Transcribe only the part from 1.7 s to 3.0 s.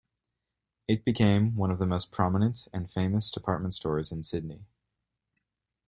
the most prominent and